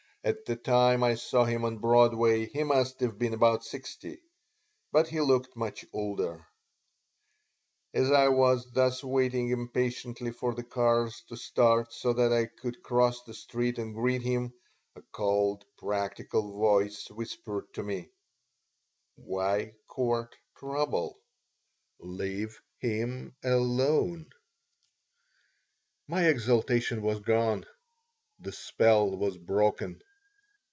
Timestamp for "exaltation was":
26.27-27.21